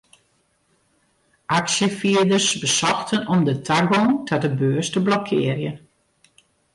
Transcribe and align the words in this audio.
Aksjefierders 1.57 2.59
besochten 2.59 3.27
om 3.31 3.43
de 3.49 3.55
tagong 3.69 4.11
ta 4.27 4.35
de 4.43 4.51
beurs 4.61 4.89
te 4.91 4.99
blokkearjen. 5.07 5.77